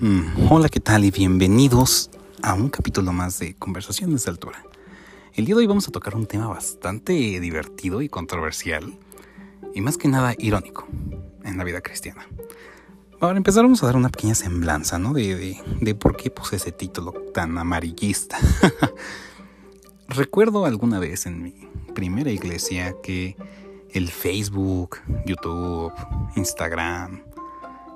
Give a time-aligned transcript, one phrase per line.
[0.00, 1.04] Mm, hola, ¿qué tal?
[1.04, 2.08] Y bienvenidos
[2.40, 4.62] a un capítulo más de Conversaciones de Altura.
[5.34, 8.96] El día de hoy vamos a tocar un tema bastante divertido y controversial,
[9.74, 10.86] y más que nada irónico
[11.42, 12.28] en la vida cristiana.
[13.18, 15.14] Para empezar vamos a dar una pequeña semblanza, ¿no?
[15.14, 18.38] De, de por qué puse ese título tan amarillista.
[20.06, 21.54] Recuerdo alguna vez en mi
[21.92, 23.36] primera iglesia que
[23.90, 25.92] el Facebook, YouTube,
[26.36, 27.22] Instagram,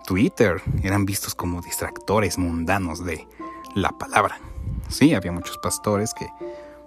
[0.07, 3.27] Twitter eran vistos como distractores mundanos de
[3.75, 4.39] la palabra.
[4.89, 6.29] Sí, había muchos pastores que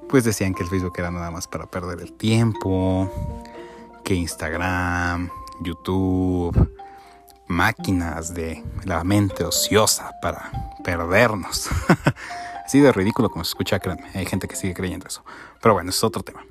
[0.08, 3.12] pues decían que el Facebook era nada más para perder el tiempo,
[4.04, 5.30] que Instagram,
[5.62, 6.70] YouTube,
[7.48, 10.52] máquinas de la mente ociosa para
[10.84, 11.70] perdernos.
[12.66, 15.24] Así de ridículo como se escucha, créanme, hay gente que sigue creyendo eso.
[15.62, 16.44] Pero bueno, es otro tema.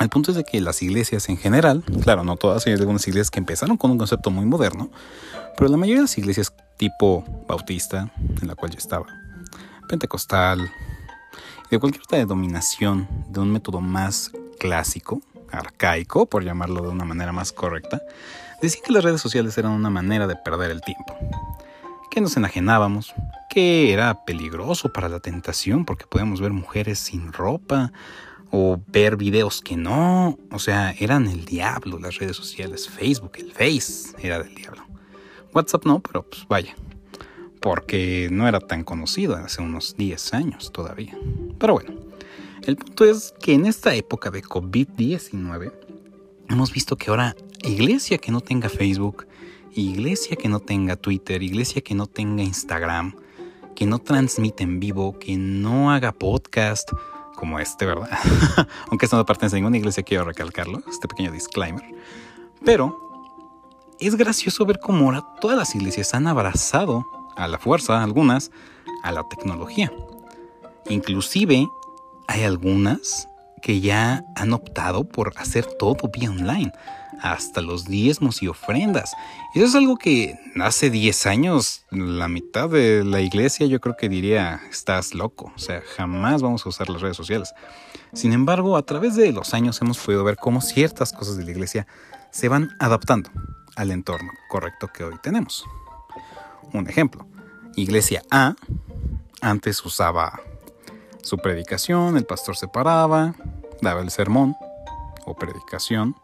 [0.00, 3.30] El punto es de que las iglesias en general, claro, no todas, hay algunas iglesias
[3.30, 4.90] que empezaron con un concepto muy moderno,
[5.56, 8.10] pero la mayoría de las iglesias tipo bautista,
[8.42, 9.06] en la cual yo estaba,
[9.88, 10.68] pentecostal,
[11.70, 15.20] de cualquier otra denominación de un método más clásico,
[15.50, 18.02] arcaico, por llamarlo de una manera más correcta,
[18.60, 21.16] decían que las redes sociales eran una manera de perder el tiempo,
[22.10, 23.14] que nos enajenábamos,
[23.48, 27.92] que era peligroso para la tentación porque podíamos ver mujeres sin ropa
[28.50, 33.52] o ver videos que no, o sea, eran el diablo las redes sociales, Facebook, el
[33.52, 34.84] Face era del diablo.
[35.52, 36.74] WhatsApp no, pero pues vaya,
[37.60, 41.16] porque no era tan conocido hace unos 10 años todavía.
[41.58, 41.94] Pero bueno,
[42.66, 45.72] el punto es que en esta época de COVID-19
[46.48, 49.26] hemos visto que ahora iglesia que no tenga Facebook,
[49.74, 53.16] iglesia que no tenga Twitter, iglesia que no tenga Instagram,
[53.74, 56.90] que no transmite en vivo, que no haga podcast
[57.34, 58.08] como este, ¿verdad?
[58.90, 61.84] Aunque esto no pertenece a ninguna iglesia, quiero recalcarlo, este pequeño disclaimer.
[62.64, 62.98] Pero
[64.00, 68.50] es gracioso ver cómo ahora todas las iglesias han abrazado a la fuerza, algunas,
[69.02, 69.92] a la tecnología.
[70.88, 71.68] Inclusive
[72.26, 73.28] hay algunas
[73.64, 76.70] que ya han optado por hacer todo vía online,
[77.22, 79.14] hasta los diezmos y ofrendas.
[79.54, 84.10] Eso es algo que hace 10 años la mitad de la iglesia yo creo que
[84.10, 87.54] diría, estás loco, o sea, jamás vamos a usar las redes sociales.
[88.12, 91.52] Sin embargo, a través de los años hemos podido ver cómo ciertas cosas de la
[91.52, 91.86] iglesia
[92.30, 93.30] se van adaptando
[93.76, 95.64] al entorno correcto que hoy tenemos.
[96.74, 97.26] Un ejemplo,
[97.76, 98.56] Iglesia A
[99.40, 100.38] antes usaba
[101.22, 103.34] su predicación, el pastor se paraba,
[103.80, 104.56] daba el sermón
[105.26, 106.16] o predicación.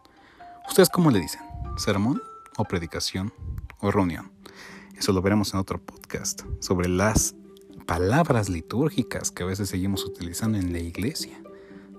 [0.67, 1.41] ¿Ustedes cómo le dicen?
[1.77, 2.21] ¿Sermón
[2.57, 3.33] o predicación
[3.79, 4.31] o reunión?
[4.97, 7.35] Eso lo veremos en otro podcast sobre las
[7.85, 11.41] palabras litúrgicas que a veces seguimos utilizando en la iglesia.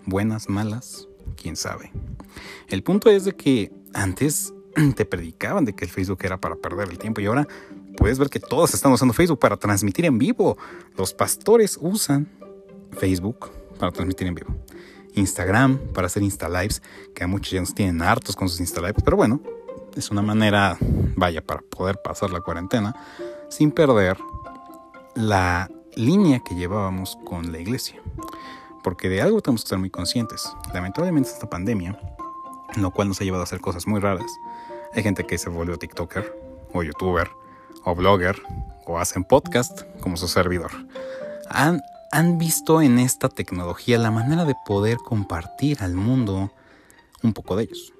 [0.07, 1.93] Buenas, malas, quién sabe.
[2.69, 4.55] El punto es de que antes
[4.97, 7.47] te predicaban de que el Facebook era para perder el tiempo y ahora
[7.97, 10.57] puedes ver que todos están usando Facebook para transmitir en vivo.
[10.97, 12.29] Los pastores usan
[12.93, 14.57] Facebook para transmitir en vivo.
[15.15, 16.83] Instagram para hacer Insta Lives,
[17.15, 19.41] que a muchos ya nos tienen hartos con sus Insta Lives, pero bueno,
[19.97, 20.77] es una manera,
[21.17, 22.95] vaya, para poder pasar la cuarentena
[23.49, 24.17] sin perder
[25.15, 28.01] la línea que llevábamos con la iglesia.
[28.83, 30.51] Porque de algo tenemos que estar muy conscientes.
[30.73, 31.99] Lamentablemente esta pandemia,
[32.77, 34.31] lo cual nos ha llevado a hacer cosas muy raras.
[34.95, 36.35] Hay gente que se volvió TikToker
[36.73, 37.31] o YouTuber
[37.85, 38.43] o blogger
[38.87, 40.71] o hacen podcast como su servidor.
[41.49, 41.81] Han,
[42.13, 46.53] han visto en esta tecnología la manera de poder compartir al mundo
[47.23, 47.95] un poco de ellos.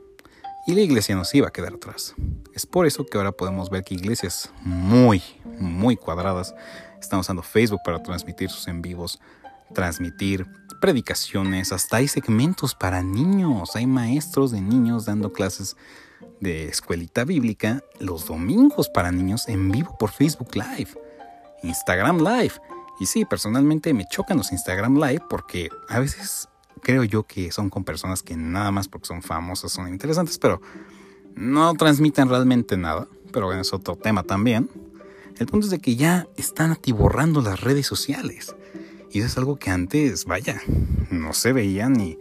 [0.67, 2.15] Y la iglesia nos iba a quedar atrás.
[2.55, 5.23] Es por eso que ahora podemos ver que iglesias muy,
[5.59, 6.55] muy cuadradas
[7.01, 9.19] están usando Facebook para transmitir sus en vivos,
[9.75, 10.47] transmitir
[10.83, 15.75] predicaciones, hasta hay segmentos para niños, hay maestros de niños dando clases
[16.39, 20.91] de escuelita bíblica los domingos para niños en vivo por Facebook Live,
[21.63, 22.55] Instagram Live.
[23.03, 26.49] Y sí, personalmente me chocan los Instagram Live porque a veces
[26.83, 30.63] creo yo que son con personas que nada más porque son famosas son interesantes, pero
[31.35, 33.09] no transmiten realmente nada.
[33.33, 34.71] Pero bueno, es otro tema también.
[35.37, 38.55] El punto es de que ya están atiborrando las redes sociales.
[39.11, 40.63] Y eso es algo que antes, vaya,
[41.11, 42.21] no se veía ni,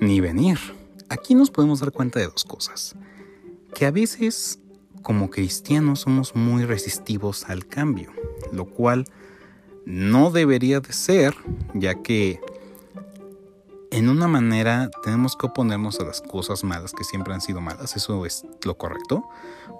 [0.00, 0.60] ni venir.
[1.08, 2.94] Aquí nos podemos dar cuenta de dos cosas
[3.74, 4.60] que a veces
[5.02, 8.12] como cristianos somos muy resistivos al cambio,
[8.52, 9.04] lo cual
[9.84, 11.34] no debería de ser,
[11.74, 12.40] ya que
[13.90, 17.94] en una manera tenemos que oponernos a las cosas malas que siempre han sido malas,
[17.96, 19.22] eso es lo correcto,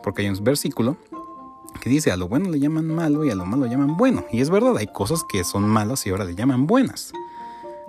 [0.03, 0.97] porque hay un versículo
[1.81, 4.25] que dice a lo bueno le llaman malo y a lo malo le llaman bueno,
[4.31, 7.13] y es verdad, hay cosas que son malas y ahora le llaman buenas.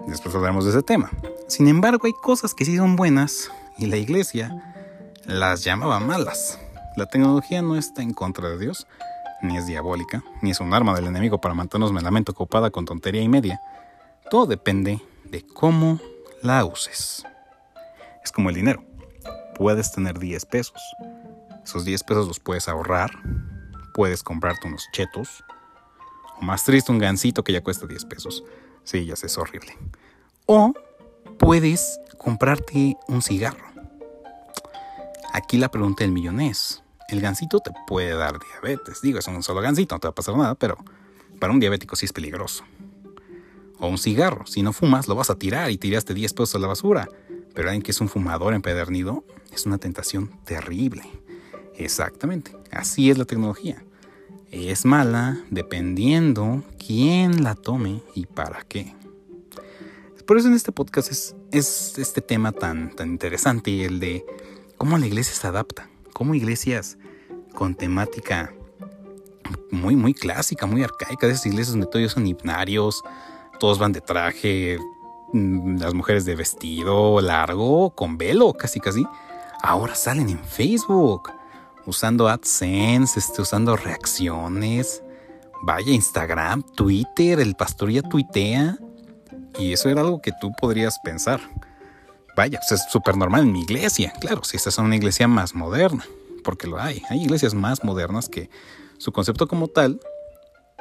[0.08, 1.12] Después hablaremos de ese tema.
[1.48, 4.74] Sin embargo, hay cosas que sí son buenas y la iglesia
[5.26, 6.60] las llamaba malas.
[6.96, 8.88] La tecnología no está en contra de Dios,
[9.44, 12.72] ni es diabólica, ni es un arma del enemigo para mantenernos en la mente ocupada
[12.72, 13.62] con tontería y media.
[14.32, 16.00] Todo depende de cómo
[16.42, 17.26] la uses.
[18.24, 18.84] Es como el dinero.
[19.56, 20.82] Puedes tener 10 pesos.
[21.64, 23.12] Esos 10 pesos los puedes ahorrar.
[23.94, 25.44] Puedes comprarte unos chetos.
[26.40, 28.44] O más triste, un gansito que ya cuesta 10 pesos.
[28.84, 29.78] Sí, ya sé, es horrible.
[30.46, 30.74] O
[31.38, 33.66] puedes comprarte un cigarro.
[35.34, 36.83] Aquí la pregunta del millón es,
[37.14, 39.02] el gansito te puede dar diabetes.
[39.02, 40.78] Digo, es un solo gansito, no te va a pasar nada, pero
[41.40, 42.64] para un diabético sí es peligroso.
[43.80, 46.60] O un cigarro, si no fumas lo vas a tirar y tiraste 10 pesos a
[46.60, 47.08] la basura.
[47.54, 49.24] Pero alguien que es un fumador empedernido
[49.54, 51.04] es una tentación terrible.
[51.76, 53.84] Exactamente, así es la tecnología.
[54.52, 58.96] Es mala dependiendo quién la tome y para qué.
[60.26, 61.36] Por eso en este podcast es,
[61.98, 64.26] este tema tan, tan interesante, el de
[64.78, 66.98] cómo la iglesia se adapta, cómo iglesias
[67.54, 68.54] con temática
[69.72, 73.04] muy, muy clásica, muy arcaica, de esas iglesias donde todos son hipnarios,
[73.60, 74.78] todos van de traje,
[75.34, 79.06] mm, las mujeres de vestido largo, con velo, casi casi,
[79.62, 81.32] ahora salen en Facebook,
[81.86, 85.04] usando AdSense, este, usando reacciones.
[85.66, 88.78] Vaya, Instagram, Twitter, el pastor ya tuitea.
[89.58, 91.40] Y eso era algo que tú podrías pensar.
[92.36, 96.04] Vaya, es súper normal en mi iglesia, claro, si esta es una iglesia más moderna,
[96.44, 97.02] porque lo hay.
[97.10, 98.50] Hay iglesias más modernas que
[98.98, 100.00] su concepto como tal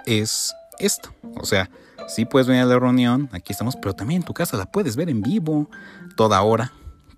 [0.06, 1.14] es esto.
[1.40, 1.70] O sea,
[2.08, 4.96] sí puedes venir a la reunión, aquí estamos, pero también en tu casa la puedes
[4.96, 5.70] ver en vivo,
[6.16, 6.72] toda hora,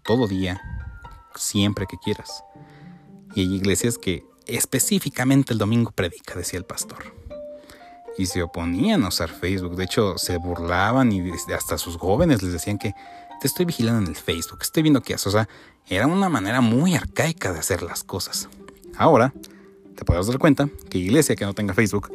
[0.05, 0.61] todo día,
[1.35, 2.45] siempre que quieras.
[3.35, 7.15] Y hay iglesias que específicamente el domingo predica, decía el pastor.
[8.17, 9.75] Y se oponían a usar Facebook.
[9.75, 12.95] De hecho, se burlaban y hasta sus jóvenes les decían que
[13.45, 15.27] te estoy vigilando en el Facebook, estoy viendo qué haces.
[15.27, 15.51] O sea,
[15.87, 18.49] era una manera muy arcaica de hacer las cosas.
[18.97, 19.35] Ahora,
[19.95, 22.11] te puedes dar cuenta que iglesia que no tenga Facebook,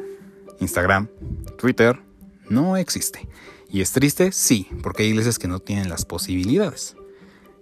[0.58, 1.08] Instagram,
[1.56, 2.02] Twitter,
[2.48, 3.28] no existe.
[3.68, 6.96] Y es triste, sí, porque hay iglesias que no tienen las posibilidades.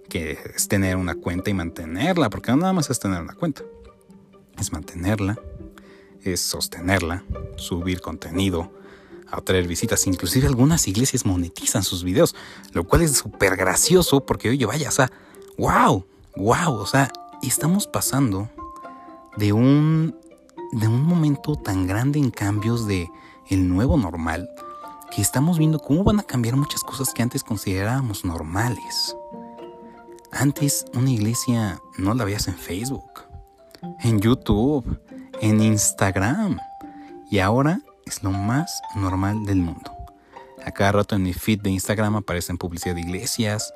[0.08, 3.64] Que es tener una cuenta y mantenerla, porque no nada más es tener una cuenta.
[4.58, 5.38] Es mantenerla,
[6.22, 7.22] es sostenerla,
[7.56, 8.72] subir contenido,
[9.30, 10.06] atraer visitas.
[10.06, 12.34] Inclusive algunas iglesias monetizan sus videos,
[12.72, 15.10] lo cual es súper gracioso porque, oye, vaya, o sea,
[15.56, 16.04] wow,
[16.36, 18.48] wow, o sea, estamos pasando
[19.36, 20.16] de un,
[20.72, 23.10] de un momento tan grande en cambios de
[23.48, 24.48] el nuevo normal
[25.10, 29.16] que estamos viendo cómo van a cambiar muchas cosas que antes considerábamos normales.
[30.30, 33.22] Antes una iglesia no la veías en Facebook,
[34.00, 35.00] en YouTube,
[35.40, 36.58] en Instagram.
[37.30, 39.92] Y ahora es lo más normal del mundo.
[40.64, 43.72] A cada rato en mi feed de Instagram aparecen publicidad de iglesias,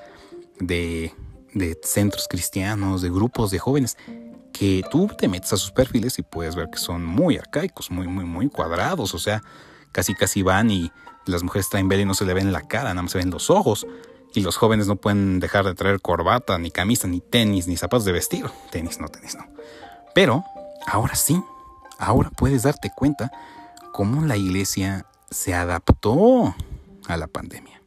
[0.58, 1.14] de,
[1.54, 3.96] de centros cristianos, de grupos de jóvenes
[4.52, 8.06] que tú te metes a sus perfiles y puedes ver que son muy arcaicos, muy,
[8.06, 9.14] muy, muy cuadrados.
[9.14, 9.42] O sea,
[9.92, 10.92] casi casi van y
[11.26, 13.30] las mujeres traen velo y no se le ven la cara, nada más se ven
[13.30, 13.86] los ojos.
[14.34, 18.04] Y los jóvenes no pueden dejar de traer corbata, ni camisa, ni tenis, ni zapatos
[18.06, 18.46] de vestir.
[18.70, 19.46] Tenis no, tenis no.
[20.14, 20.44] Pero
[20.86, 21.42] ahora sí,
[21.98, 23.30] ahora puedes darte cuenta
[23.92, 26.54] cómo la iglesia se adaptó
[27.06, 27.82] a la pandemia.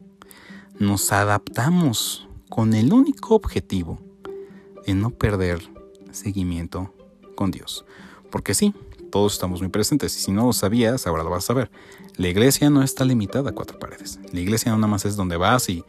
[0.80, 4.00] Nos adaptamos con el único objetivo
[4.86, 5.60] de no perder
[6.12, 6.94] seguimiento
[7.36, 7.86] con Dios.
[8.32, 8.74] Porque sí,
[9.12, 11.72] todos estamos muy presentes y si no lo sabías, ahora lo vas a saber.
[12.18, 14.20] La iglesia no está limitada a cuatro paredes.
[14.32, 15.84] La iglesia no nada más es donde vas y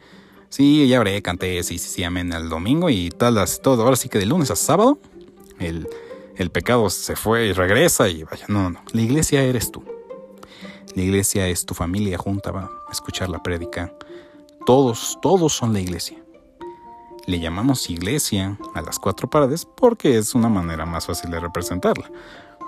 [0.49, 3.83] sí, ya habré, canté, sí, sí, sí, amén el domingo y tal, todo.
[3.83, 4.99] Ahora sí que de lunes a sábado
[5.59, 5.87] el,
[6.37, 8.81] el pecado se fue y regresa y vaya, no, no, no.
[8.93, 9.96] La iglesia eres tú.
[10.97, 13.93] La iglesia es tu familia junta, va a escuchar la prédica.
[14.65, 16.17] Todos, todos son la iglesia.
[17.27, 22.09] Le llamamos iglesia a las cuatro paredes porque es una manera más fácil de representarla.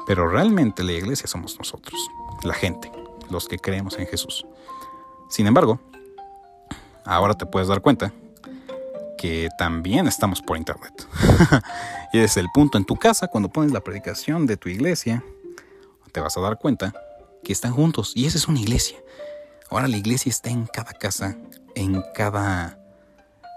[0.05, 1.99] Pero realmente la iglesia somos nosotros,
[2.43, 2.91] la gente,
[3.31, 4.45] los que creemos en Jesús.
[5.27, 5.79] Sin embargo,
[7.05, 8.13] ahora te puedes dar cuenta
[9.17, 11.07] que también estamos por internet.
[12.13, 15.23] y es el punto en tu casa, cuando pones la predicación de tu iglesia,
[16.11, 16.93] te vas a dar cuenta
[17.49, 18.11] que están juntos.
[18.13, 18.99] Y esa es una iglesia.
[19.71, 21.35] Ahora la iglesia está en cada casa,
[21.73, 22.77] en cada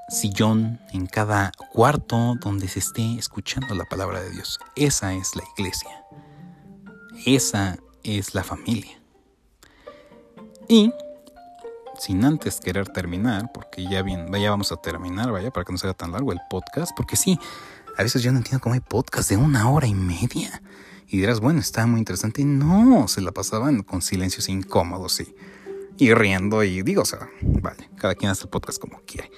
[0.09, 4.59] sillón, en cada cuarto donde se esté escuchando la palabra de Dios.
[4.77, 5.91] Esa es la iglesia.
[7.27, 8.99] Esa es la familia.
[10.69, 10.91] Y
[11.99, 15.77] sin antes querer terminar, porque ya bien, vaya vamos a terminar, vaya, para que no
[15.77, 17.39] sea tan largo el podcast, porque sí,
[17.99, 20.63] a veces yo no entiendo cómo hay podcast de una hora y media.
[21.09, 22.45] Y dirás, bueno, está muy interesante.
[22.45, 25.35] No, se la pasaban con silencios incómodos y,
[25.99, 26.63] y riendo.
[26.65, 29.31] Y digo, o sea, vale, cada quien hace el podcast como quiere.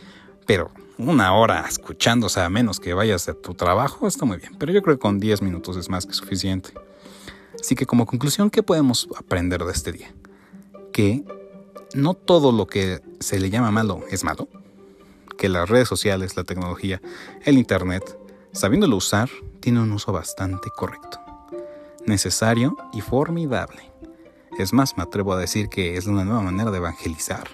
[0.46, 4.54] Pero una hora escuchándose a menos que vayas a tu trabajo está muy bien.
[4.58, 6.72] Pero yo creo que con 10 minutos es más que suficiente.
[7.60, 10.14] Así que como conclusión, ¿qué podemos aprender de este día?
[10.92, 11.24] Que
[11.94, 14.48] no todo lo que se le llama malo es malo.
[15.38, 17.00] Que las redes sociales, la tecnología,
[17.44, 18.18] el Internet,
[18.52, 19.30] sabiéndolo usar,
[19.60, 21.20] tiene un uso bastante correcto,
[22.06, 23.90] necesario y formidable.
[24.58, 27.48] Es más, me atrevo a decir que es una nueva manera de evangelizar.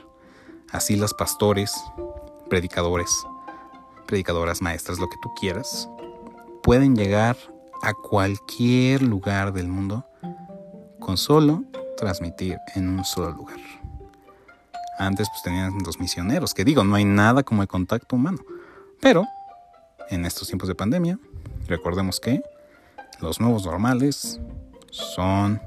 [0.71, 1.75] Así los pastores,
[2.49, 3.11] predicadores,
[4.07, 5.89] predicadoras, maestras, lo que tú quieras,
[6.63, 7.37] pueden llegar
[7.83, 10.05] a cualquier lugar del mundo
[10.99, 11.65] con solo
[11.97, 13.59] transmitir en un solo lugar.
[14.99, 18.39] Antes pues tenían los misioneros, que digo, no hay nada como el contacto humano.
[19.01, 19.27] Pero
[20.11, 21.19] en estos tiempos de pandemia,
[21.67, 22.43] recordemos que
[23.21, 24.41] los nuevos normales
[24.91, 25.61] son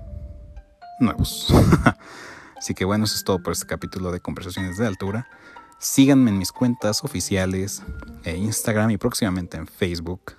[0.99, 1.53] nuevos.
[2.57, 5.27] Así que bueno, eso es todo por este capítulo de Conversaciones de Altura.
[5.79, 7.83] Síganme en mis cuentas oficiales
[8.23, 10.35] en Instagram y próximamente en Facebook.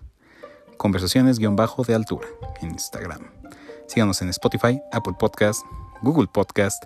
[0.76, 1.47] Conversaciones-de
[1.94, 2.26] altura
[2.62, 3.21] en Instagram.
[3.87, 5.62] Síganos en Spotify, Apple Podcast,
[6.02, 6.85] Google Podcast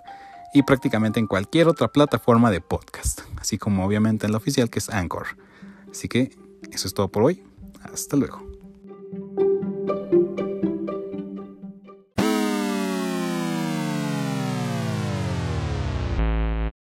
[0.53, 4.79] y prácticamente en cualquier otra plataforma de podcast, así como obviamente en la oficial que
[4.79, 5.27] es Anchor.
[5.89, 6.31] Así que
[6.71, 7.43] eso es todo por hoy.
[7.93, 9.48] Hasta luego.